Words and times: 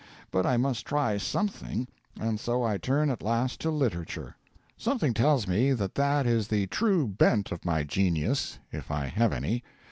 But 0.31 0.47
I 0.47 0.57
must 0.57 0.87
try 0.87 1.17
something, 1.19 1.87
and 2.19 2.39
so 2.39 2.63
I 2.63 2.79
turn 2.79 3.11
at 3.11 3.21
last 3.21 3.59
to 3.59 3.69
literature. 3.69 4.35
Something 4.75 5.13
tells 5.13 5.45
me 5.47 5.73
that 5.73 5.93
that 5.93 6.25
is 6.25 6.47
the 6.47 6.65
true 6.65 7.05
bent 7.07 7.51
of 7.51 7.65
my 7.65 7.83
genius, 7.83 8.57
if 8.71 8.89
I 8.89 9.05
have 9.05 9.31
any. 9.31 9.63